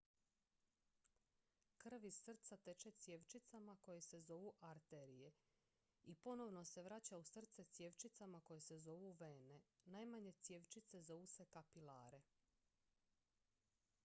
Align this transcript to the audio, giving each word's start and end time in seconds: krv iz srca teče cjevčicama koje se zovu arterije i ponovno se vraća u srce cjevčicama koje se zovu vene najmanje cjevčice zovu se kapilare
krv 1.81 2.05
iz 2.07 2.15
srca 2.21 2.57
teče 2.67 2.91
cjevčicama 3.05 3.75
koje 3.81 4.01
se 4.07 4.19
zovu 4.21 4.53
arterije 4.69 5.31
i 6.03 6.15
ponovno 6.15 6.63
se 6.65 6.83
vraća 6.87 7.17
u 7.17 7.23
srce 7.23 7.63
cjevčicama 7.63 8.39
koje 8.41 8.61
se 8.69 8.77
zovu 8.79 9.11
vene 9.19 9.59
najmanje 9.85 10.33
cjevčice 10.41 11.01
zovu 11.01 11.27
se 11.27 11.45
kapilare 11.45 12.21